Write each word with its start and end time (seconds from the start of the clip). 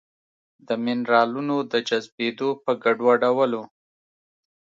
د 0.67 0.69
مېنرالونو 0.85 1.55
د 1.71 1.73
جذبېدو 1.89 2.49
په 2.63 2.71
ګډوډولو 2.83 3.61